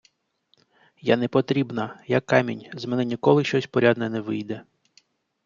[1.09, 4.61] Я непотрібна, я камінь, з мене ніколи щось порядне не вийде!